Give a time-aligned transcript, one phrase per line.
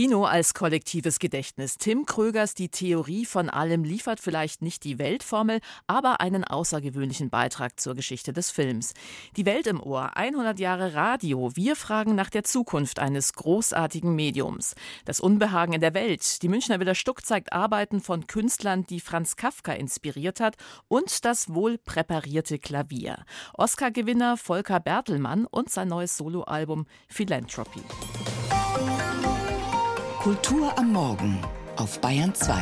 [0.00, 1.76] Kino als kollektives Gedächtnis.
[1.76, 7.78] Tim Krögers Die Theorie von allem liefert vielleicht nicht die Weltformel, aber einen außergewöhnlichen Beitrag
[7.78, 8.94] zur Geschichte des Films.
[9.36, 11.54] Die Welt im Ohr, 100 Jahre Radio.
[11.54, 14.74] Wir fragen nach der Zukunft eines großartigen Mediums.
[15.04, 16.42] Das Unbehagen in der Welt.
[16.42, 20.56] Die Münchner Villa Stuck zeigt Arbeiten von Künstlern, die Franz Kafka inspiriert hat
[20.88, 23.26] und das wohl präparierte Klavier.
[23.52, 27.82] Oscar-Gewinner Volker Bertelmann und sein neues Soloalbum Philanthropy.
[30.20, 31.38] Kultur am Morgen
[31.76, 32.52] auf Bayern 2.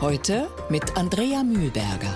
[0.00, 2.12] Heute mit Andrea Mühlberger.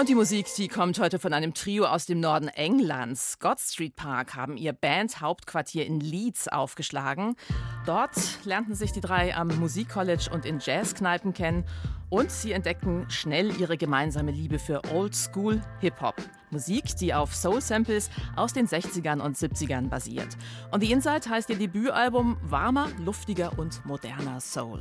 [0.00, 3.38] Und die Musik, die kommt heute von einem Trio aus dem Norden Englands.
[3.38, 7.36] God Street Park haben ihr Band-Hauptquartier in Leeds aufgeschlagen.
[7.84, 11.66] Dort lernten sich die drei am Musikcollege und in Jazzkneipen kennen
[12.08, 16.16] und sie entdeckten schnell ihre gemeinsame Liebe für Old School Hip-Hop.
[16.48, 20.38] Musik, die auf Soul-Samples aus den 60ern und 70ern basiert.
[20.70, 24.80] Und The Inside heißt ihr Debütalbum warmer, luftiger und moderner Soul.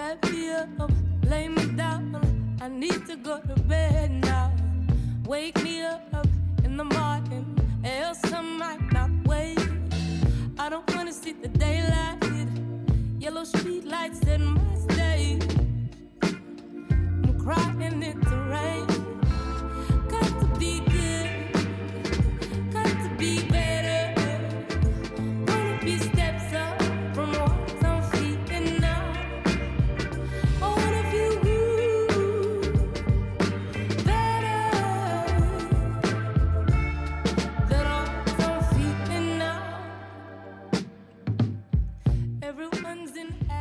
[0.00, 0.90] Wrap me up,
[1.24, 2.16] lay me down.
[2.62, 4.50] I need to go to bed now.
[5.26, 6.26] Wake me up
[6.64, 7.44] in the morning,
[7.84, 9.60] else I might not wake.
[10.58, 12.16] I don't wanna see the daylight.
[13.18, 15.44] Yellow street lights in my state.
[16.22, 18.99] I'm crying in the rain.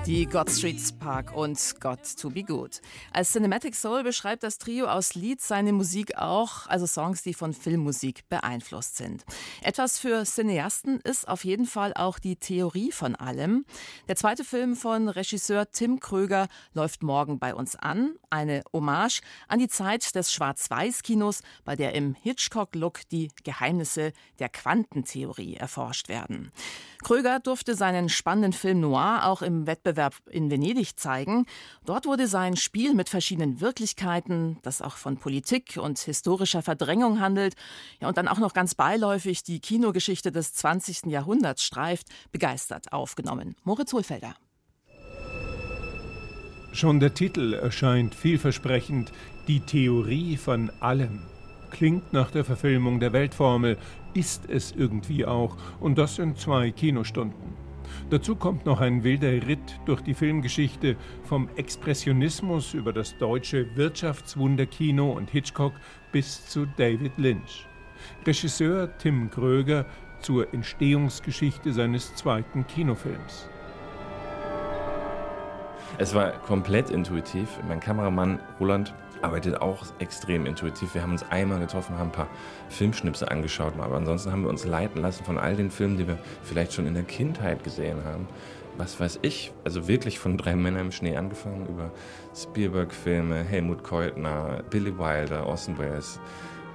[0.09, 2.81] Die God Streets Park und Got to Be Good.
[3.13, 7.53] Als Cinematic Soul beschreibt das Trio aus Leeds seine Musik auch, also Songs, die von
[7.53, 9.23] Filmmusik beeinflusst sind.
[9.61, 13.65] Etwas für Cineasten ist auf jeden Fall auch die Theorie von allem.
[14.07, 18.15] Der zweite Film von Regisseur Tim Kröger läuft morgen bei uns an.
[18.31, 25.53] Eine Hommage an die Zeit des Schwarz-Weiß-Kinos, bei der im Hitchcock-Look die Geheimnisse der Quantentheorie
[25.53, 26.51] erforscht werden.
[27.03, 29.98] Kröger durfte seinen spannenden Film Noir auch im Wettbewerb
[30.29, 31.45] in Venedig zeigen.
[31.85, 37.55] Dort wurde sein Spiel mit verschiedenen Wirklichkeiten, das auch von Politik und historischer Verdrängung handelt,
[37.99, 41.05] ja, und dann auch noch ganz beiläufig die Kinogeschichte des 20.
[41.07, 43.55] Jahrhunderts streift, begeistert aufgenommen.
[43.63, 44.35] Moritz Hohlfelder.
[46.71, 49.11] Schon der Titel erscheint vielversprechend,
[49.47, 51.23] die Theorie von allem
[51.69, 53.77] klingt nach der Verfilmung der Weltformel,
[54.13, 57.68] ist es irgendwie auch, und das in zwei Kinostunden.
[58.09, 65.11] Dazu kommt noch ein wilder Ritt durch die Filmgeschichte vom Expressionismus über das deutsche Wirtschaftswunderkino
[65.11, 65.73] und Hitchcock
[66.11, 67.67] bis zu David Lynch.
[68.25, 69.85] Regisseur Tim Kröger
[70.21, 73.47] zur Entstehungsgeschichte seines zweiten Kinofilms.
[75.99, 77.59] Es war komplett intuitiv.
[77.67, 80.93] Mein Kameramann Roland arbeitet auch extrem intuitiv.
[80.93, 82.29] Wir haben uns einmal getroffen, haben ein paar
[82.69, 86.17] Filmschnipse angeschaut, aber ansonsten haben wir uns leiten lassen von all den Filmen, die wir
[86.43, 88.27] vielleicht schon in der Kindheit gesehen haben.
[88.77, 91.91] Was weiß ich, also wirklich von drei Männern im Schnee angefangen über
[92.33, 96.19] Spielberg-Filme, Helmut Keutner, Billy Wilder, Orson Welles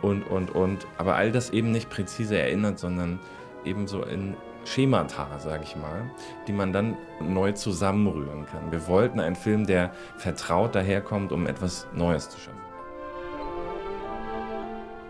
[0.03, 0.87] und, und, und.
[0.99, 3.19] Aber all das eben nicht präzise erinnert, sondern
[3.65, 6.11] eben so in Schemata, sage ich mal,
[6.47, 8.71] die man dann neu zusammenrühren kann.
[8.71, 12.65] Wir wollten einen Film, der vertraut daherkommt, um etwas Neues zu schaffen.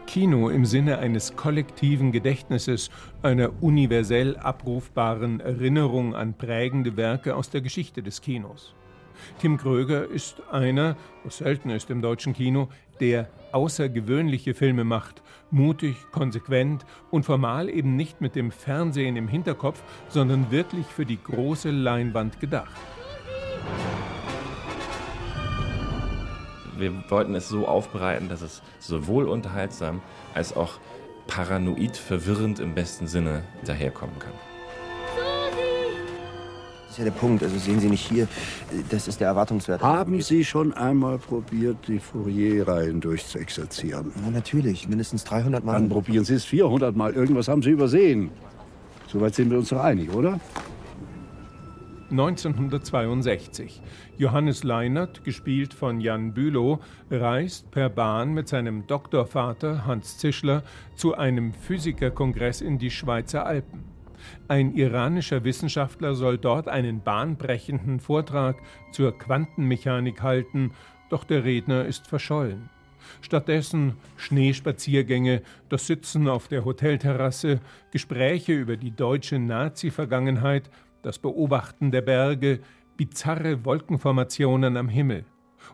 [0.07, 2.91] Kino im Sinne eines kollektiven Gedächtnisses,
[3.23, 8.75] einer universell abrufbaren Erinnerung an prägende Werke aus der Geschichte des Kinos.
[9.39, 12.69] Tim Kröger ist einer, was selten ist im deutschen Kino,
[13.01, 19.83] der außergewöhnliche Filme macht, mutig, konsequent und formal eben nicht mit dem Fernsehen im Hinterkopf,
[20.09, 22.75] sondern wirklich für die große Leinwand gedacht.
[26.77, 30.03] Wir wollten es so aufbereiten, dass es sowohl unterhaltsam
[30.35, 30.81] als auch
[31.29, 34.33] paranoid verwirrend im besten Sinne daherkommen kann
[36.95, 37.43] ist ja der Punkt.
[37.43, 38.29] Also sehen Sie nicht hier,
[38.91, 39.83] das ist der Erwartungswert.
[39.83, 44.13] Haben Sie schon einmal probiert, die Fourier-Reihen durchzuexerzieren?
[44.25, 45.73] Ja, natürlich, mindestens 300 Mal.
[45.73, 47.13] Dann probieren Sie es 400 Mal.
[47.13, 48.31] Irgendwas haben Sie übersehen.
[49.09, 50.39] Soweit sind wir uns doch einig, oder?
[52.11, 53.83] 1962.
[54.17, 56.79] Johannes Leinert, gespielt von Jan Bülow,
[57.11, 60.63] reist per Bahn mit seinem Doktorvater Hans Zischler
[60.95, 63.94] zu einem Physikerkongress in die Schweizer Alpen.
[64.49, 68.57] Ein iranischer Wissenschaftler soll dort einen bahnbrechenden Vortrag
[68.93, 70.73] zur Quantenmechanik halten,
[71.11, 72.71] doch der Redner ist verschollen.
[73.21, 77.61] Stattdessen Schneespaziergänge, das Sitzen auf der Hotelterrasse,
[77.91, 80.71] Gespräche über die deutsche Nazi-Vergangenheit,
[81.03, 82.61] das Beobachten der Berge,
[82.97, 85.25] bizarre Wolkenformationen am Himmel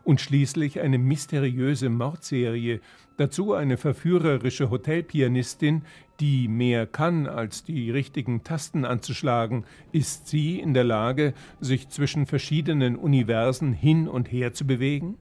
[0.05, 2.81] und schließlich eine mysteriöse Mordserie,
[3.17, 5.83] dazu eine verführerische Hotelpianistin,
[6.21, 12.27] die mehr kann, als die richtigen Tasten anzuschlagen, ist sie in der Lage, sich zwischen
[12.27, 15.17] verschiedenen Universen hin und her zu bewegen?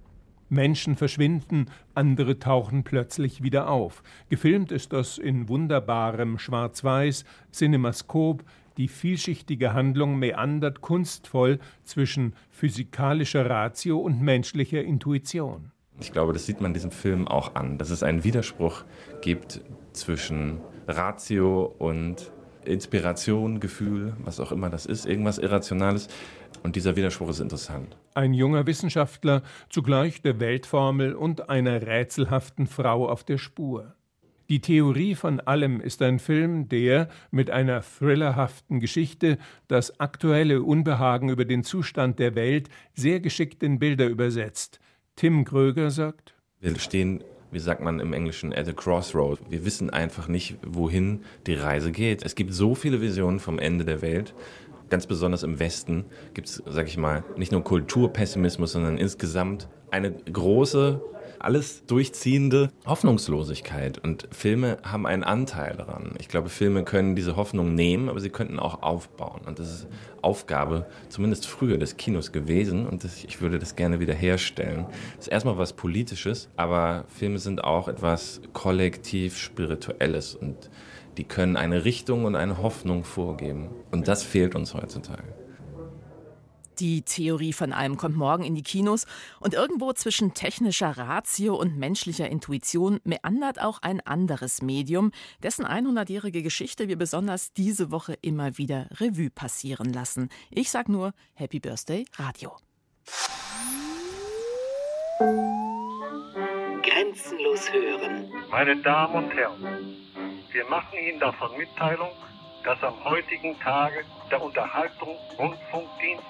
[0.49, 4.03] Menschen verschwinden, andere tauchen plötzlich wieder auf.
[4.29, 7.23] Gefilmt ist das in wunderbarem Schwarz-Weiß,
[7.53, 8.43] Cinemascope,
[8.79, 15.71] die vielschichtige Handlung meandert kunstvoll zwischen physikalischer Ratio und menschlicher Intuition.
[15.99, 18.85] Ich glaube, das sieht man diesem Film auch an, dass es einen Widerspruch
[19.21, 19.59] gibt
[19.91, 22.31] zwischen Ratio und
[22.63, 26.07] Inspiration, Gefühl, was auch immer das ist, irgendwas Irrationales.
[26.63, 27.97] Und dieser Widerspruch ist interessant.
[28.13, 33.93] Ein junger Wissenschaftler, zugleich der Weltformel und einer rätselhaften Frau auf der Spur.
[34.49, 39.37] Die Theorie von allem ist ein Film, der mit einer thrillerhaften Geschichte
[39.67, 44.79] das aktuelle Unbehagen über den Zustand der Welt sehr geschickt in Bilder übersetzt.
[45.15, 49.39] Tim Kröger sagt: Wir stehen, wie sagt man im Englischen, at a crossroad.
[49.51, 52.25] Wir wissen einfach nicht, wohin die Reise geht.
[52.25, 54.33] Es gibt so viele Visionen vom Ende der Welt.
[54.89, 60.11] Ganz besonders im Westen gibt es, sag ich mal, nicht nur Kulturpessimismus, sondern insgesamt eine
[60.11, 60.99] große
[61.39, 63.97] alles durchziehende Hoffnungslosigkeit.
[63.97, 66.13] Und Filme haben einen Anteil daran.
[66.19, 69.41] Ich glaube, Filme können diese Hoffnung nehmen, aber sie könnten auch aufbauen.
[69.45, 69.87] Und das ist
[70.21, 72.85] Aufgabe, zumindest früher des Kinos gewesen.
[72.85, 74.85] Und das, ich würde das gerne wieder herstellen.
[75.15, 80.35] Das ist erstmal was Politisches, aber Filme sind auch etwas kollektiv Spirituelles.
[80.35, 80.69] Und
[81.17, 83.69] die können eine Richtung und eine Hoffnung vorgeben.
[83.91, 85.38] Und das fehlt uns heutzutage.
[86.79, 89.05] Die Theorie von allem kommt morgen in die Kinos
[89.41, 95.11] und irgendwo zwischen technischer Ratio und menschlicher Intuition meandert auch ein anderes Medium,
[95.43, 100.29] dessen 100-jährige Geschichte wir besonders diese Woche immer wieder Revue passieren lassen.
[100.51, 102.55] Ich sag nur Happy Birthday Radio.
[106.81, 108.31] Grenzenlos hören.
[108.49, 109.97] Meine Damen und Herren,
[110.51, 112.11] wir machen Ihnen davon Mitteilung,
[112.63, 116.23] dass am heutigen Tage der Unterhaltungsrundfunkdienst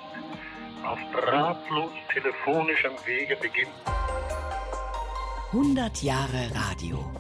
[0.84, 3.70] auf drahtlos telefonischem Wege beginnt.
[5.52, 7.12] 100 Jahre Radio.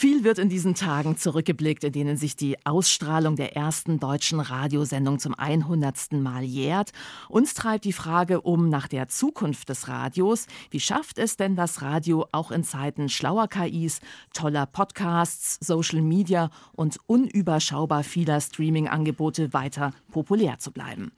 [0.00, 5.18] Viel wird in diesen Tagen zurückgeblickt, in denen sich die Ausstrahlung der ersten deutschen Radiosendung
[5.18, 6.12] zum 100.
[6.12, 6.92] Mal jährt.
[7.28, 10.46] Uns treibt die Frage um nach der Zukunft des Radios.
[10.70, 13.98] Wie schafft es denn das Radio auch in Zeiten schlauer KIs,
[14.32, 21.10] toller Podcasts, Social Media und unüberschaubar vieler Streaming-Angebote weiter populär zu bleiben?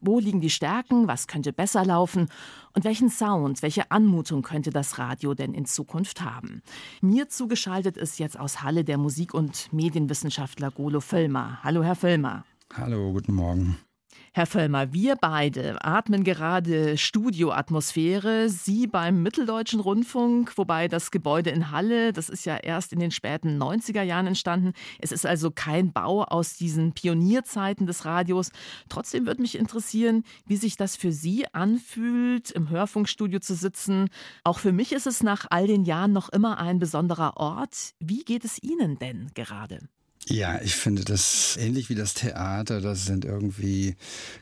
[0.00, 1.08] Wo liegen die Stärken?
[1.08, 2.28] Was könnte besser laufen?
[2.74, 6.62] Und welchen Sound, welche Anmutung könnte das Radio denn in Zukunft haben?
[7.00, 11.58] Mir zugeschaltet ist jetzt aus Halle der Musik- und Medienwissenschaftler Golo Völlmer.
[11.62, 12.44] Hallo, Herr Völlmer.
[12.74, 13.78] Hallo, guten Morgen.
[14.32, 18.48] Herr Völlmer, wir beide atmen gerade Studioatmosphäre.
[18.50, 23.10] Sie beim Mitteldeutschen Rundfunk, wobei das Gebäude in Halle, das ist ja erst in den
[23.10, 24.72] späten 90er Jahren entstanden.
[24.98, 28.50] Es ist also kein Bau aus diesen Pionierzeiten des Radios.
[28.88, 34.08] Trotzdem würde mich interessieren, wie sich das für Sie anfühlt, im Hörfunkstudio zu sitzen.
[34.44, 37.94] Auch für mich ist es nach all den Jahren noch immer ein besonderer Ort.
[37.98, 39.88] Wie geht es Ihnen denn gerade?
[40.30, 42.82] Ja, ich finde das ähnlich wie das Theater.
[42.82, 43.96] Das sind irgendwie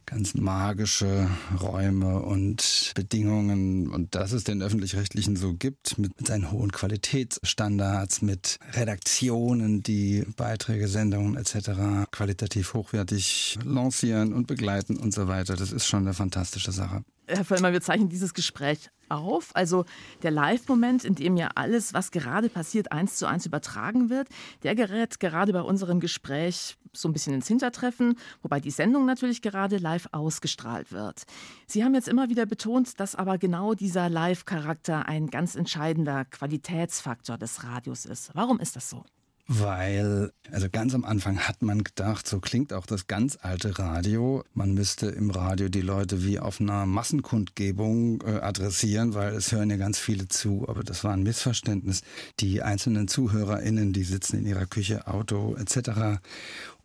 [0.04, 3.88] ganz magische Räume und Bedingungen.
[3.88, 10.26] Und dass es den öffentlich-rechtlichen so gibt, mit, mit seinen hohen Qualitätsstandards, mit Redaktionen, die
[10.36, 12.10] Beiträge, Sendungen etc.
[12.10, 15.54] qualitativ hochwertig lancieren und begleiten und so weiter.
[15.54, 17.04] Das ist schon eine fantastische Sache.
[17.28, 19.50] Herr Völlmer, wir zeichnen dieses Gespräch auf.
[19.54, 19.84] Also
[20.22, 24.28] der Live-Moment, in dem ja alles, was gerade passiert, eins zu eins übertragen wird,
[24.62, 29.42] der gerät gerade bei unserem Gespräch so ein bisschen ins Hintertreffen, wobei die Sendung natürlich
[29.42, 31.24] gerade live ausgestrahlt wird.
[31.66, 37.38] Sie haben jetzt immer wieder betont, dass aber genau dieser Live-Charakter ein ganz entscheidender Qualitätsfaktor
[37.38, 38.30] des Radios ist.
[38.34, 39.04] Warum ist das so?
[39.48, 44.42] Weil, also ganz am Anfang hat man gedacht, so klingt auch das ganz alte Radio.
[44.54, 49.70] Man müsste im Radio die Leute wie auf einer Massenkundgebung äh, adressieren, weil es hören
[49.70, 50.68] ja ganz viele zu.
[50.68, 52.02] Aber das war ein Missverständnis.
[52.40, 56.18] Die einzelnen ZuhörerInnen, die sitzen in ihrer Küche, Auto etc.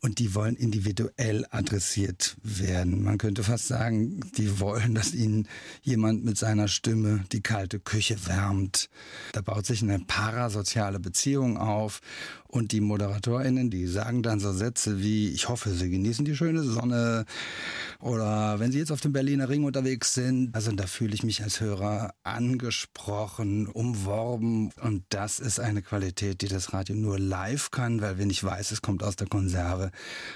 [0.01, 3.03] und die wollen individuell adressiert werden.
[3.03, 5.48] Man könnte fast sagen, die wollen, dass ihnen
[5.84, 8.89] jemand mit seiner Stimme die kalte Küche wärmt.
[9.34, 12.01] Da baut sich eine parasoziale Beziehung auf
[12.51, 16.63] und die ModeratorInnen, die sagen dann so Sätze wie, ich hoffe, Sie genießen die schöne
[16.63, 17.25] Sonne
[18.00, 20.53] oder wenn Sie jetzt auf dem Berliner Ring unterwegs sind.
[20.53, 26.48] Also da fühle ich mich als Hörer angesprochen, umworben und das ist eine Qualität, die
[26.48, 29.90] das Radio nur live kann, weil wenn ich weiß, es kommt aus der Konserve,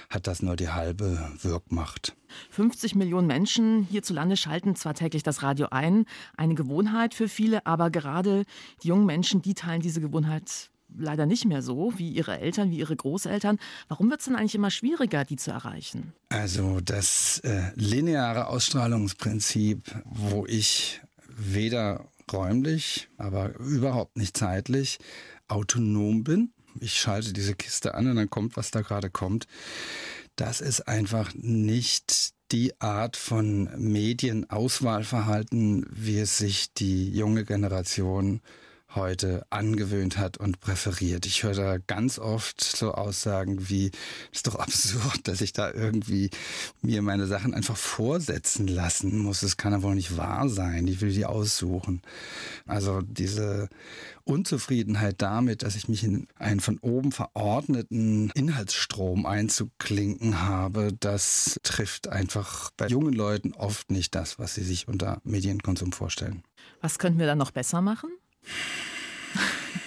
[0.09, 2.15] hat das nur die halbe Wirkmacht.
[2.49, 6.05] 50 Millionen Menschen hierzulande schalten zwar täglich das Radio ein,
[6.37, 8.45] eine Gewohnheit für viele, aber gerade
[8.83, 12.77] die jungen Menschen, die teilen diese Gewohnheit leider nicht mehr so wie ihre Eltern, wie
[12.77, 13.59] ihre Großeltern.
[13.87, 16.13] Warum wird es denn eigentlich immer schwieriger, die zu erreichen?
[16.29, 24.99] Also das äh, lineare Ausstrahlungsprinzip, wo ich weder räumlich, aber überhaupt nicht zeitlich
[25.47, 26.51] autonom bin.
[26.79, 29.47] Ich schalte diese Kiste an und dann kommt, was da gerade kommt.
[30.35, 38.41] Das ist einfach nicht die Art von Medienauswahlverhalten, wie es sich die junge Generation
[38.95, 41.25] heute angewöhnt hat und präferiert.
[41.25, 43.91] Ich höre da ganz oft so Aussagen wie,
[44.31, 46.29] es ist doch absurd, dass ich da irgendwie
[46.81, 49.41] mir meine Sachen einfach vorsetzen lassen muss.
[49.41, 50.87] Das kann ja wohl nicht wahr sein.
[50.87, 52.01] Ich will die aussuchen.
[52.65, 53.69] Also diese
[54.23, 62.07] Unzufriedenheit damit, dass ich mich in einen von oben verordneten Inhaltsstrom einzuklinken habe, das trifft
[62.07, 66.43] einfach bei jungen Leuten oft nicht das, was sie sich unter Medienkonsum vorstellen.
[66.81, 68.09] Was könnten wir dann noch besser machen?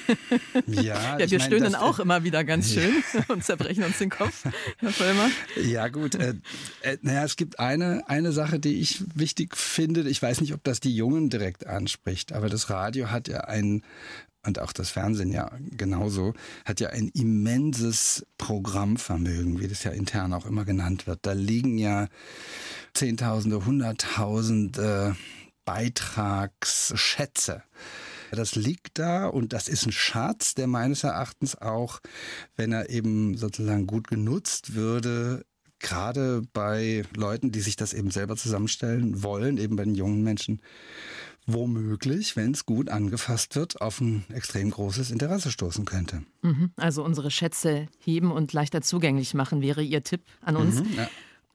[0.66, 3.24] Ja, ja wir meine, stöhnen auch immer wieder ganz schön ja.
[3.28, 4.44] und zerbrechen uns den Kopf,
[4.78, 5.30] Herr Vollmer.
[5.62, 6.14] Ja, gut.
[6.14, 6.34] Äh,
[6.82, 10.08] äh, naja, es gibt eine, eine Sache, die ich wichtig finde.
[10.08, 13.82] Ich weiß nicht, ob das die Jungen direkt anspricht, aber das Radio hat ja ein,
[14.44, 16.34] und auch das Fernsehen ja genauso,
[16.64, 21.20] hat ja ein immenses Programmvermögen, wie das ja intern auch immer genannt wird.
[21.22, 22.08] Da liegen ja
[22.94, 25.16] Zehntausende, Hunderttausende
[25.64, 27.62] Beitragsschätze
[28.36, 32.00] das liegt da und das ist ein Schatz, der meines Erachtens auch,
[32.56, 35.44] wenn er eben sozusagen gut genutzt würde,
[35.80, 40.60] gerade bei Leuten, die sich das eben selber zusammenstellen wollen, eben bei den jungen Menschen,
[41.46, 46.22] womöglich, wenn es gut angefasst wird, auf ein extrem großes Interesse stoßen könnte.
[46.42, 46.72] Mhm.
[46.76, 50.82] Also unsere Schätze heben und leichter zugänglich machen, wäre Ihr Tipp an uns.
[50.82, 51.08] Mhm, ja,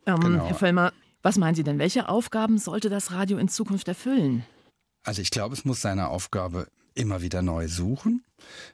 [0.08, 0.48] ähm, genau.
[0.48, 4.44] Herr Vollmer, was meinen Sie denn, welche Aufgaben sollte das Radio in Zukunft erfüllen?
[5.04, 8.24] Also ich glaube, es muss seine Aufgabe immer wieder neu suchen.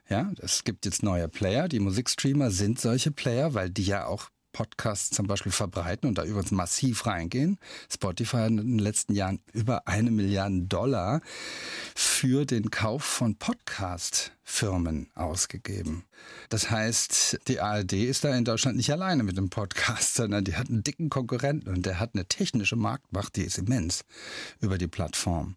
[0.09, 1.67] Ja, es gibt jetzt neue Player.
[1.67, 6.23] Die Musikstreamer sind solche Player, weil die ja auch Podcasts zum Beispiel verbreiten und da
[6.23, 7.59] übrigens massiv reingehen.
[7.91, 11.21] Spotify hat in den letzten Jahren über eine Milliarde Dollar
[11.95, 13.35] für den Kauf von
[14.49, 16.03] Podcast-Firmen ausgegeben.
[16.49, 20.55] Das heißt, die ARD ist da in Deutschland nicht alleine mit dem Podcast, sondern die
[20.55, 24.03] hat einen dicken Konkurrenten und der hat eine technische Marktmacht, die ist immens
[24.59, 25.55] über die Plattform.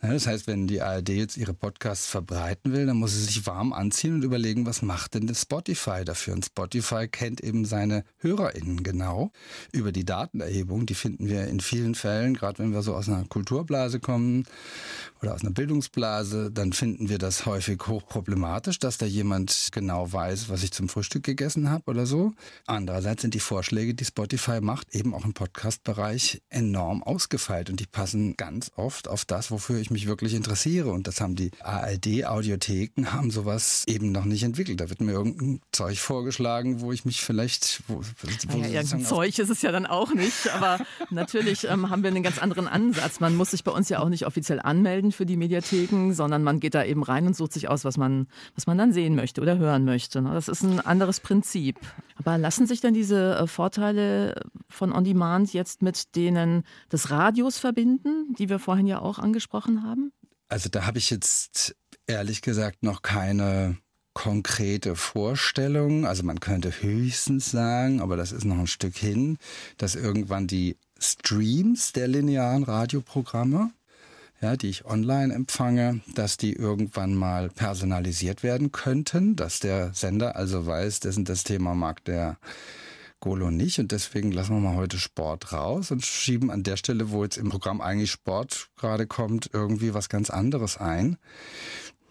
[0.00, 3.72] Das heißt, wenn die ARD jetzt ihre Podcasts verbreiten will, dann muss sie sich warm
[3.72, 6.34] anziehen und überlegen, was macht denn das Spotify dafür?
[6.34, 9.32] Und Spotify kennt eben seine HörerInnen genau
[9.72, 10.84] über die Datenerhebung.
[10.84, 14.44] Die finden wir in vielen Fällen, gerade wenn wir so aus einer Kulturblase kommen
[15.22, 18.23] oder aus einer Bildungsblase, dann finden wir das häufig hochproblematisch,
[18.80, 22.32] dass da jemand genau weiß, was ich zum Frühstück gegessen habe oder so.
[22.66, 27.86] Andererseits sind die Vorschläge, die Spotify macht, eben auch im Podcast-Bereich enorm ausgefeilt und die
[27.86, 30.90] passen ganz oft auf das, wofür ich mich wirklich interessiere.
[30.90, 34.80] Und das haben die ARD-Audiotheken, haben sowas eben noch nicht entwickelt.
[34.80, 37.82] Da wird mir irgendein Zeug vorgeschlagen, wo ich mich vielleicht...
[37.88, 38.00] Wo,
[38.48, 40.78] wo ja, irgendein Zeug ist es ja dann auch nicht, aber
[41.10, 43.20] natürlich ähm, haben wir einen ganz anderen Ansatz.
[43.20, 46.60] Man muss sich bei uns ja auch nicht offiziell anmelden für die Mediatheken, sondern man
[46.60, 48.13] geht da eben rein und sucht sich aus, was man,
[48.54, 50.22] was man dann sehen möchte oder hören möchte.
[50.22, 50.32] Ne?
[50.32, 51.76] Das ist ein anderes Prinzip.
[52.16, 57.58] Aber lassen sich denn diese äh, Vorteile von On Demand jetzt mit denen des Radios
[57.58, 60.12] verbinden, die wir vorhin ja auch angesprochen haben?
[60.48, 61.74] Also da habe ich jetzt
[62.06, 63.76] ehrlich gesagt noch keine
[64.14, 66.06] konkrete Vorstellung.
[66.06, 69.38] Also man könnte höchstens sagen, aber das ist noch ein Stück hin,
[69.76, 73.70] dass irgendwann die Streams der linearen Radioprogramme
[74.40, 80.36] ja, die ich online empfange, dass die irgendwann mal personalisiert werden könnten, dass der Sender
[80.36, 82.38] also weiß, dessen das Thema mag der
[83.20, 87.10] Golo nicht und deswegen lassen wir mal heute Sport raus und schieben an der Stelle,
[87.10, 91.16] wo jetzt im Programm eigentlich Sport gerade kommt, irgendwie was ganz anderes ein.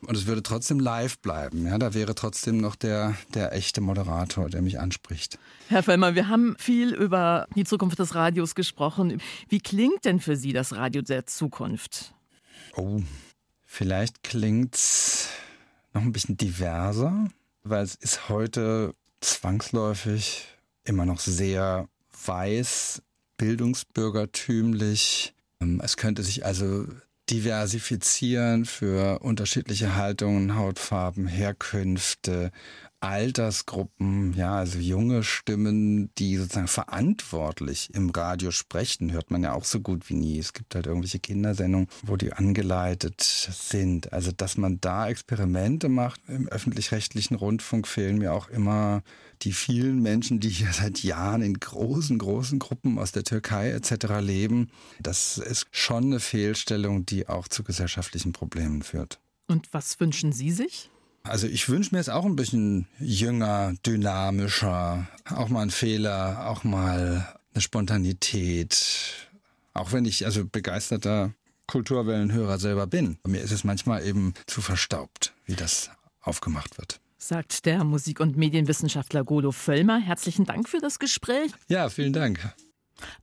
[0.06, 1.66] Und es würde trotzdem live bleiben.
[1.66, 5.40] Ja, da wäre trotzdem noch der, der echte Moderator, der mich anspricht.
[5.70, 9.22] Herr Fellmer, wir haben viel über die Zukunft des Radios gesprochen.
[9.50, 12.14] Wie klingt denn für Sie das Radio der Zukunft?
[12.76, 13.02] Oh,
[13.66, 15.30] vielleicht klingt's
[15.94, 17.28] noch ein bisschen diverser,
[17.64, 20.48] weil es ist heute zwangsläufig
[20.84, 21.88] immer noch sehr
[22.26, 23.02] weiß,
[23.38, 25.34] bildungsbürgertümlich.
[25.62, 26.88] Ähm, es könnte sich also
[27.30, 32.52] diversifizieren für unterschiedliche Haltungen, Hautfarben, Herkünfte,
[33.04, 39.66] Altersgruppen, ja, also junge Stimmen, die sozusagen verantwortlich im Radio sprechen, hört man ja auch
[39.66, 40.40] so gut wie nie.
[40.40, 44.14] Es gibt halt irgendwelche Kindersendungen, wo die angeleitet sind.
[44.14, 49.04] Also, dass man da Experimente macht im öffentlich-rechtlichen Rundfunk, fehlen mir auch immer
[49.42, 54.22] die vielen Menschen, die hier seit Jahren in großen, großen Gruppen aus der Türkei etc.
[54.22, 54.70] leben.
[55.02, 59.20] Das ist schon eine Fehlstellung, die auch zu gesellschaftlichen Problemen führt.
[59.48, 60.90] Und was wünschen Sie sich?
[61.24, 66.66] Also ich wünsche mir jetzt auch ein bisschen jünger, dynamischer, auch mal ein Fehler, auch
[66.66, 69.30] mal eine Spontanität.
[69.74, 71.34] Auch wenn ich also begeisterter
[71.68, 73.18] Kulturwellenhörer selber bin.
[73.26, 75.90] Mir ist es manchmal eben zu verstaubt, wie das
[76.22, 77.00] aufgemacht wird.
[77.18, 80.00] Sagt der Musik- und Medienwissenschaftler Golo Völlmer.
[80.00, 81.52] Herzlichen Dank für das Gespräch.
[81.70, 82.54] Ja, vielen Dank.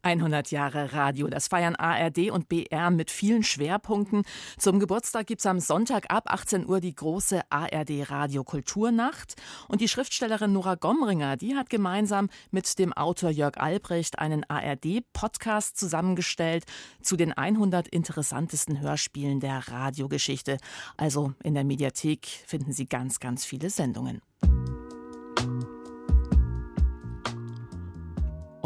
[0.03, 4.23] 100 Jahre Radio, das feiern ARD und BR mit vielen Schwerpunkten.
[4.59, 9.35] Zum Geburtstag gibt es am Sonntag ab 18 Uhr die große ARD Radio Kulturnacht.
[9.69, 15.77] Und die Schriftstellerin Nora Gomringer, die hat gemeinsam mit dem Autor Jörg Albrecht einen ARD-Podcast
[15.77, 16.65] zusammengestellt
[17.03, 20.59] zu den 100 interessantesten Hörspielen der Radiogeschichte.
[20.97, 24.23] Also in der Mediathek finden Sie ganz, ganz viele Sendungen.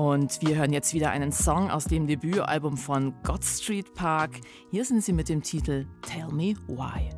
[0.04, 4.32] Und wir hören jetzt wieder einen Song aus dem Debütalbum von God Street Park.
[4.70, 7.08] Hier sind sie mit dem Titel Tell Me Why.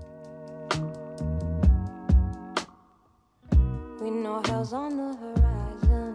[3.98, 6.14] We know hell's on the horizon.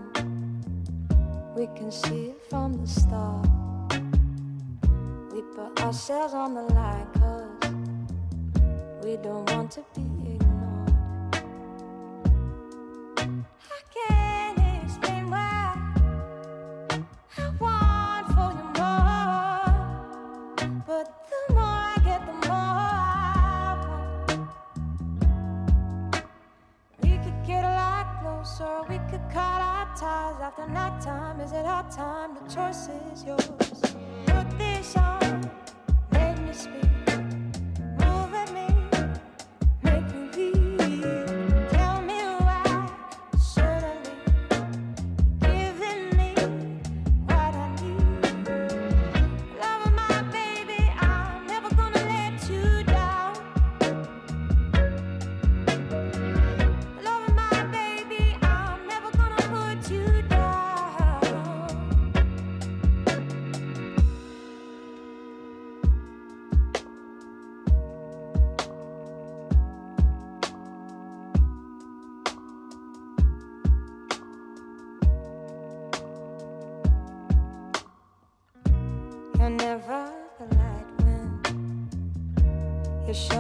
[1.58, 3.46] We can see it from the start.
[5.34, 7.74] We put ourselves on the line cause
[9.04, 10.21] we don't want to be
[30.04, 31.40] after nighttime?
[31.42, 32.36] Is it our time?
[32.36, 33.48] The choice is yours.
[34.26, 35.50] Put this on,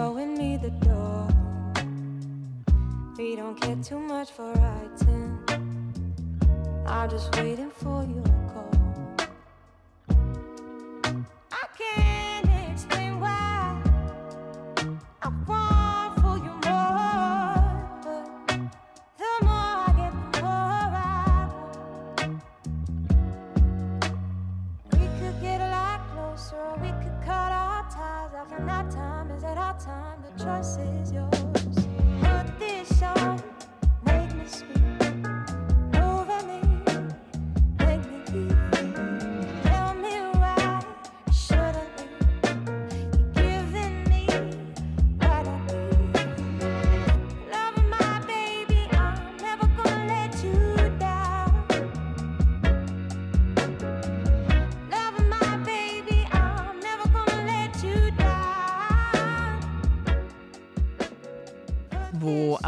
[0.01, 1.27] showing me the door.
[3.19, 5.27] We don't care too much for writing.
[6.87, 8.40] I'm just waiting for you.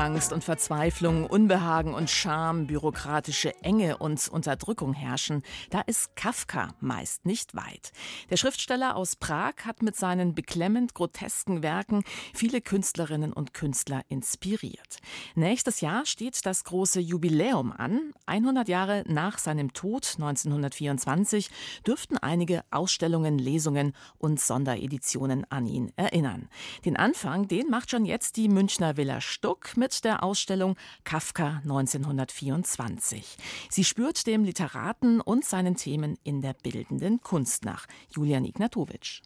[0.04, 7.26] Angst und Verzweiflung, Unbehagen und Scham, bürokratische Enge und Unterdrückung herrschen, da ist Kafka meist
[7.26, 7.94] nicht weit.
[8.30, 14.98] Der Schriftsteller aus Prag hat mit seinen beklemmend grotesken Werken viele Künstlerinnen und Künstler inspiriert.
[15.36, 18.12] Nächstes Jahr steht das große Jubiläum an.
[18.26, 21.50] 100 Jahre nach seinem Tod 1924
[21.88, 26.50] dürften einige Ausstellungen, Lesungen und Sondereditionen an ihn erinnern.
[26.84, 33.38] Den Anfang, den macht schon jetzt die Münchner Villa Stuck mit der Ausstellung Kafka 1924.
[33.70, 37.86] Sie spürt dem Literaten und seinen Themen in der bildenden Kunst nach.
[38.10, 39.22] Julian Ignatowitsch.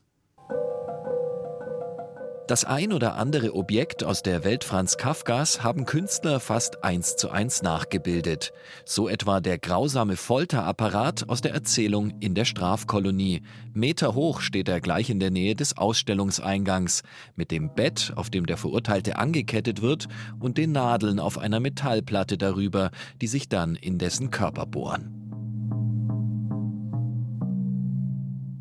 [2.47, 7.29] Das ein oder andere Objekt aus der Welt Franz Kafkas haben Künstler fast eins zu
[7.29, 8.53] eins nachgebildet.
[8.85, 13.41] So etwa der grausame Folterapparat aus der Erzählung In der Strafkolonie.
[13.73, 17.03] Meter hoch steht er gleich in der Nähe des Ausstellungseingangs,
[17.35, 20.07] mit dem Bett, auf dem der Verurteilte angekettet wird,
[20.39, 25.26] und den Nadeln auf einer Metallplatte darüber, die sich dann in dessen Körper bohren.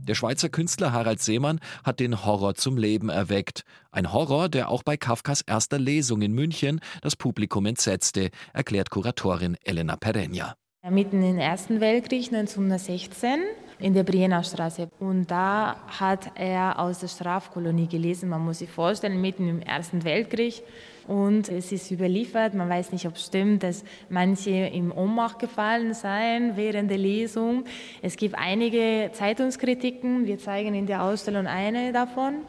[0.07, 3.64] Der Schweizer Künstler Harald Seemann hat den Horror zum Leben erweckt.
[3.90, 9.57] Ein Horror, der auch bei Kafkas erster Lesung in München das Publikum entsetzte, erklärt Kuratorin
[9.64, 10.53] Elena Pereña.
[10.88, 13.40] Mitten im Ersten Weltkrieg 1916
[13.81, 14.88] in der Brienner Straße.
[15.01, 18.29] Und da hat er aus der Strafkolonie gelesen.
[18.29, 20.62] Man muss sich vorstellen, mitten im Ersten Weltkrieg.
[21.07, 25.95] Und es ist überliefert, man weiß nicht, ob es stimmt, dass manche im Ohnmacht gefallen
[25.95, 27.64] seien während der Lesung.
[28.03, 32.45] Es gibt einige Zeitungskritiken, wir zeigen in der Ausstellung eine davon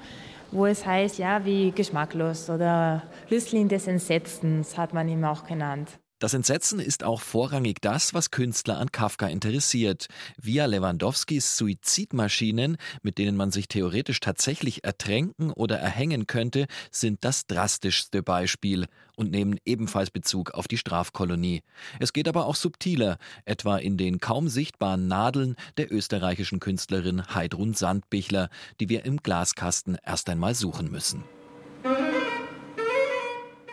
[0.52, 6.00] wo es heißt, ja, wie geschmacklos oder Lüstlin des Entsetzens hat man ihn auch genannt.
[6.20, 10.08] Das Entsetzen ist auch vorrangig das, was Künstler an Kafka interessiert.
[10.42, 17.46] Via Lewandowskis Suizidmaschinen, mit denen man sich theoretisch tatsächlich ertränken oder erhängen könnte, sind das
[17.46, 21.62] drastischste Beispiel und nehmen ebenfalls Bezug auf die Strafkolonie.
[22.00, 27.76] Es geht aber auch subtiler, etwa in den kaum sichtbaren Nadeln der österreichischen Künstlerin Heidrun
[27.76, 28.50] Sandbichler,
[28.80, 31.24] die wir im Glaskasten erst einmal suchen müssen.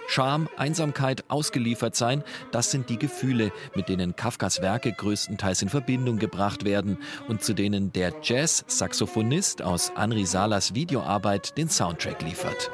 [0.07, 6.19] Scham, Einsamkeit, ausgeliefert sein, das sind die Gefühle, mit denen Kafkas Werke größtenteils in Verbindung
[6.19, 12.71] gebracht werden und zu denen der Jazz-Saxophonist aus Henri Salas Videoarbeit den Soundtrack liefert.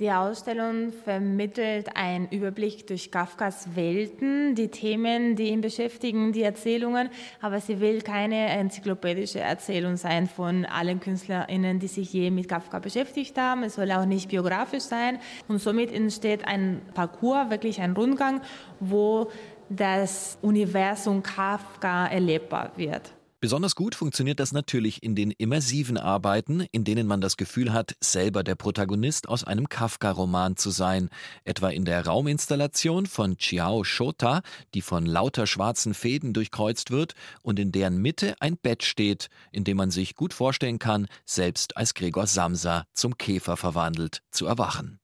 [0.00, 7.10] Die Ausstellung vermittelt einen Überblick durch Kafkas Welten, die Themen, die ihn beschäftigen, die Erzählungen,
[7.40, 12.80] aber sie will keine enzyklopädische Erzählung sein von allen KünstlerInnen, die sich je mit Kafka
[12.80, 13.62] beschäftigt haben.
[13.62, 18.40] Es soll auch nicht biografisch sein und somit entsteht ein Parcours, wirklich ein Rundgang,
[18.80, 19.30] wo
[19.68, 23.12] das Universum Kafka erlebbar wird.
[23.44, 27.94] Besonders gut funktioniert das natürlich in den immersiven Arbeiten, in denen man das Gefühl hat,
[28.00, 31.10] selber der Protagonist aus einem Kafka-Roman zu sein,
[31.44, 34.40] etwa in der Rauminstallation von Chiao Shota,
[34.72, 39.64] die von lauter schwarzen Fäden durchkreuzt wird und in deren Mitte ein Bett steht, in
[39.64, 45.00] dem man sich gut vorstellen kann, selbst als Gregor Samsa zum Käfer verwandelt zu erwachen.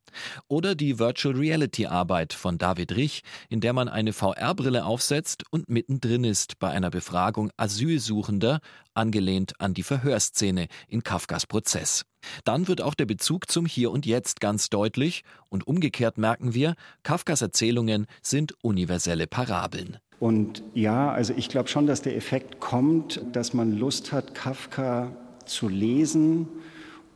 [0.49, 5.69] Oder die Virtual Reality Arbeit von David Rich, in der man eine VR-Brille aufsetzt und
[5.69, 8.61] mittendrin ist bei einer Befragung Asylsuchender,
[8.95, 12.05] angelehnt an die Verhörszene in Kafkas Prozess.
[12.45, 16.75] Dann wird auch der Bezug zum Hier und Jetzt ganz deutlich und umgekehrt merken wir,
[17.03, 19.99] Kafkas Erzählungen sind universelle Parabeln.
[20.19, 25.17] Und ja, also ich glaube schon, dass der Effekt kommt, dass man Lust hat, Kafka
[25.47, 26.47] zu lesen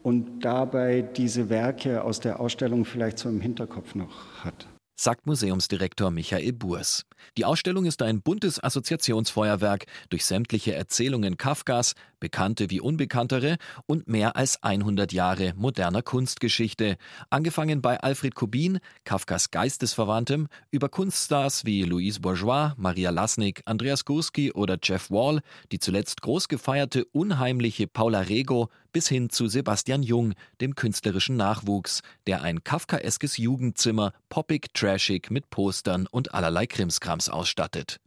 [0.04, 6.10] und dabei diese Werke aus der Ausstellung vielleicht so im Hinterkopf noch hat sagt Museumsdirektor
[6.10, 7.04] Michael Burs.
[7.36, 14.36] Die Ausstellung ist ein buntes Assoziationsfeuerwerk durch sämtliche Erzählungen Kafkas, bekannte wie unbekanntere und mehr
[14.36, 16.96] als 100 Jahre moderner Kunstgeschichte,
[17.30, 24.52] angefangen bei Alfred Kubin, Kafkas Geistesverwandtem, über Kunststars wie Louise Bourgeois, Maria Lasnik, Andreas Gursky
[24.52, 25.40] oder Jeff Wall,
[25.72, 32.00] die zuletzt groß gefeierte unheimliche Paula Rego bis hin zu Sebastian Jung, dem künstlerischen Nachwuchs,
[32.26, 38.00] der ein kafkaeskes Jugendzimmer poppig trashig mit Postern und allerlei Krimskrams ausstattet.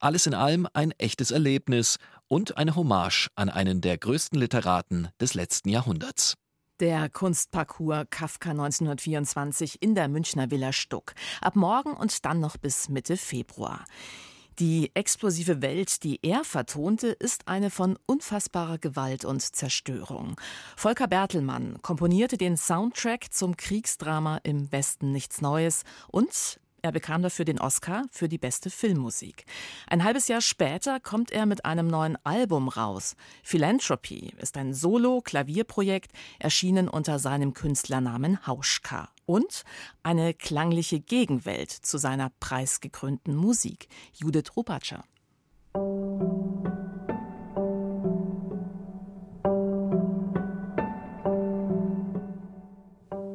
[0.00, 5.34] Alles in allem ein echtes Erlebnis und eine Hommage an einen der größten Literaten des
[5.34, 6.34] letzten Jahrhunderts.
[6.80, 11.12] Der Kunstparcours Kafka 1924 in der Münchner Villa Stuck.
[11.42, 13.84] Ab morgen und dann noch bis Mitte Februar.
[14.60, 20.38] Die explosive Welt, die er vertonte, ist eine von unfassbarer Gewalt und Zerstörung.
[20.76, 27.44] Volker Bertelmann komponierte den Soundtrack zum Kriegsdrama Im Westen nichts Neues und er bekam dafür
[27.44, 29.44] den Oscar für die beste Filmmusik.
[29.88, 33.16] Ein halbes Jahr später kommt er mit einem neuen Album raus.
[33.42, 39.08] Philanthropy ist ein Solo-Klavierprojekt, erschienen unter seinem Künstlernamen Hauschka.
[39.26, 39.62] Und
[40.02, 43.88] eine klangliche Gegenwelt zu seiner preisgekrönten Musik.
[44.12, 45.04] Judith Rupatscher.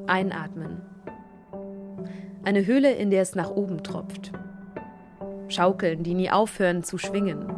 [0.07, 0.74] Einatmen
[2.45, 4.31] eine Höhle, in der es nach oben tropft.
[5.47, 7.51] Schaukeln, die nie aufhören zu schwingen.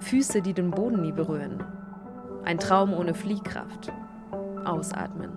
[0.00, 1.62] Füße, die den Boden nie berühren.
[2.44, 3.92] Ein Traum ohne Fliehkraft.
[4.64, 5.30] Ausatmen.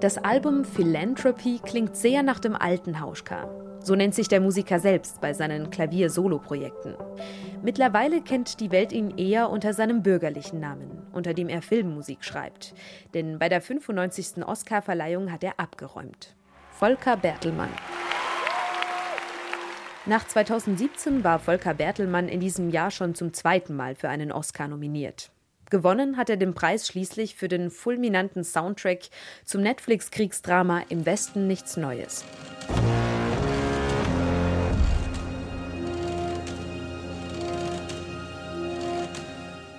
[0.00, 3.48] Das Album Philanthropy klingt sehr nach dem alten Hauschka.
[3.84, 6.94] So nennt sich der Musiker selbst bei seinen Klavier-Solo-Projekten.
[7.62, 12.74] Mittlerweile kennt die Welt ihn eher unter seinem bürgerlichen Namen, unter dem er Filmmusik schreibt.
[13.14, 14.44] Denn bei der 95.
[14.44, 16.34] Oscar-Verleihung hat er abgeräumt.
[16.70, 17.70] Volker Bertelmann.
[20.04, 24.66] Nach 2017 war Volker Bertelmann in diesem Jahr schon zum zweiten Mal für einen Oscar
[24.66, 25.30] nominiert.
[25.70, 29.08] Gewonnen hat er den Preis schließlich für den fulminanten Soundtrack
[29.44, 32.24] zum Netflix-Kriegsdrama Im Westen nichts Neues.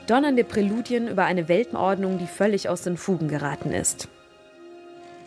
[0.08, 4.10] Donnernde Präludien über eine Weltenordnung, die völlig aus den Fugen geraten ist.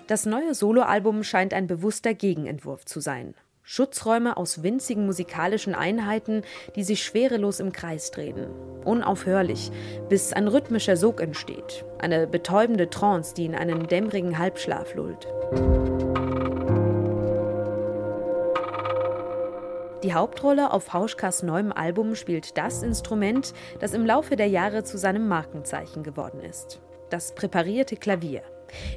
[0.06, 3.34] Das neue Soloalbum scheint ein bewusster Gegenentwurf zu sein.
[3.62, 6.42] Schutzräume aus winzigen musikalischen Einheiten,
[6.76, 8.46] die sich schwerelos im Kreis drehen.
[8.84, 9.72] Unaufhörlich,
[10.08, 11.84] bis ein rhythmischer Sog entsteht.
[11.98, 15.26] Eine betäubende Trance, die in einen dämmerigen Halbschlaf lullt.
[20.02, 24.98] Die Hauptrolle auf Hauschkas neuem Album spielt das Instrument, das im Laufe der Jahre zu
[24.98, 26.80] seinem Markenzeichen geworden ist.
[27.08, 28.42] Das präparierte Klavier.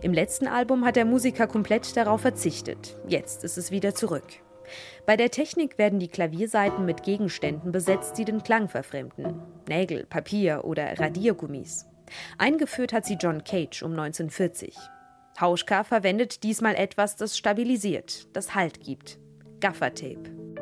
[0.02, 2.98] Im letzten Album hat der Musiker komplett darauf verzichtet.
[3.08, 4.28] Jetzt ist es wieder zurück.
[5.06, 9.42] Bei der Technik werden die Klavierseiten mit Gegenständen besetzt, die den Klang verfremden.
[9.68, 11.88] Nägel, Papier oder Radiergummis.
[12.38, 14.76] Eingeführt hat sie John Cage um 1940.
[15.40, 19.18] Hauschka verwendet diesmal etwas, das stabilisiert, das Halt gibt.
[19.62, 20.59] Gaffertape.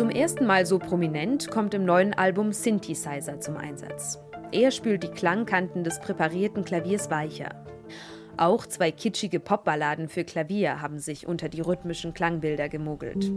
[0.00, 4.18] Zum ersten Mal so prominent kommt im neuen Album Synthesizer zum Einsatz.
[4.50, 7.50] Er spült die Klangkanten des präparierten Klaviers weicher.
[8.38, 13.30] Auch zwei kitschige Popballaden für Klavier haben sich unter die rhythmischen Klangbilder gemogelt.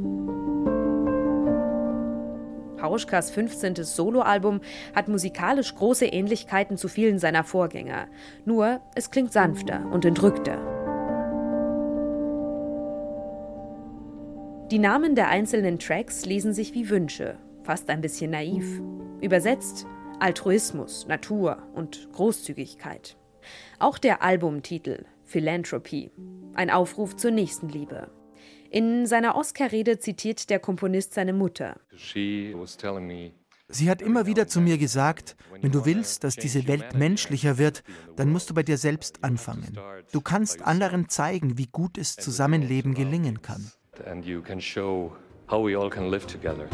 [2.81, 3.83] Hauschkas 15.
[3.83, 4.61] Soloalbum
[4.95, 8.07] hat musikalisch große Ähnlichkeiten zu vielen seiner Vorgänger.
[8.45, 10.72] Nur, es klingt sanfter und entrückter.
[14.71, 18.81] Die Namen der einzelnen Tracks lesen sich wie Wünsche, fast ein bisschen naiv.
[19.21, 19.85] Übersetzt
[20.19, 23.17] Altruismus, Natur und Großzügigkeit.
[23.77, 26.11] Auch der Albumtitel Philanthropy,
[26.55, 28.09] ein Aufruf zur Nächstenliebe.
[28.71, 31.79] In seiner Oscar-Rede zitiert der Komponist seine Mutter.
[33.67, 37.83] Sie hat immer wieder zu mir gesagt, wenn du willst, dass diese Welt menschlicher wird,
[38.15, 39.77] dann musst du bei dir selbst anfangen.
[40.11, 43.71] Du kannst anderen zeigen, wie gut es Zusammenleben gelingen kann
[44.05, 45.11] and you can show
[45.47, 46.67] how we all can live together.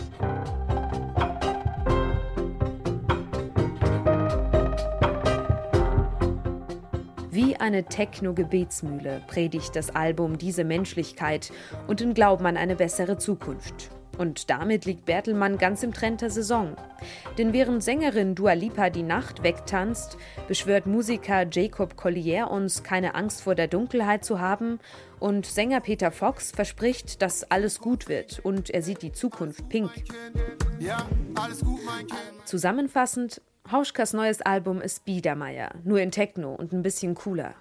[7.31, 11.51] Wie eine Techno-Gebetsmühle predigt das Album diese Menschlichkeit
[11.87, 13.91] und den Glauben an eine bessere Zukunft.
[14.19, 16.75] Und damit liegt Bertelmann ganz im Trend der Saison.
[17.37, 20.17] Denn während Sängerin Dua Lipa die Nacht wegtanzt,
[20.49, 24.79] beschwört Musiker Jacob Collier uns, keine Angst vor der Dunkelheit zu haben.
[25.19, 29.89] Und Sänger Peter Fox verspricht, dass alles gut wird und er sieht die Zukunft pink.
[32.43, 37.55] Zusammenfassend, Hauschkas neues Album ist Biedermeier, nur in Techno und ein bisschen cooler.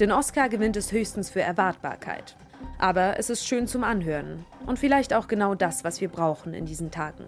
[0.00, 2.36] Den Oscar gewinnt es höchstens für Erwartbarkeit.
[2.78, 6.66] Aber es ist schön zum Anhören und vielleicht auch genau das, was wir brauchen in
[6.66, 7.24] diesen Tagen.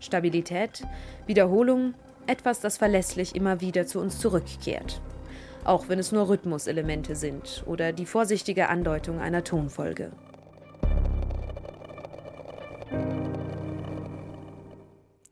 [0.00, 0.82] Stabilität,
[1.26, 1.94] Wiederholung,
[2.26, 5.00] etwas, das verlässlich immer wieder zu uns zurückkehrt.
[5.64, 10.10] Auch wenn es nur Rhythmuselemente sind oder die vorsichtige Andeutung einer Tonfolge.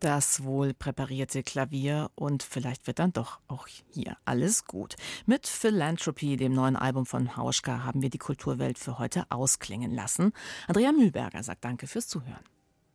[0.03, 4.97] Das wohl präparierte Klavier und vielleicht wird dann doch auch hier alles gut.
[5.27, 10.33] Mit Philanthropy, dem neuen Album von Hauschka, haben wir die Kulturwelt für heute ausklingen lassen.
[10.67, 12.45] Andrea Mühlberger sagt Danke fürs Zuhören.